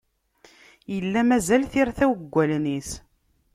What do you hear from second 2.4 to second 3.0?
allen-is.